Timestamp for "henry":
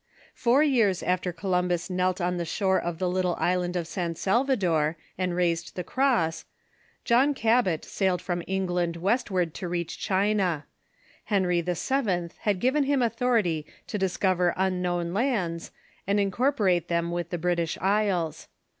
11.25-11.61